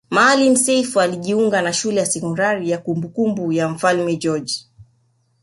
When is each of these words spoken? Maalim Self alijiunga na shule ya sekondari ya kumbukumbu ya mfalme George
Maalim 0.15 0.55
Self 0.55 0.97
alijiunga 0.97 1.61
na 1.61 1.73
shule 1.73 1.99
ya 1.99 2.05
sekondari 2.05 2.69
ya 2.69 2.77
kumbukumbu 2.77 3.51
ya 3.53 3.69
mfalme 3.69 4.15
George 4.15 4.65